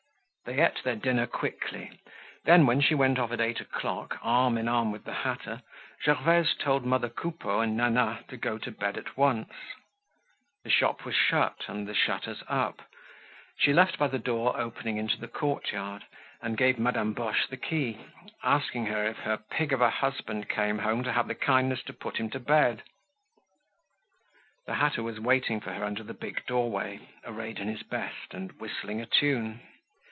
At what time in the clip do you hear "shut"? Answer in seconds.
11.15-11.65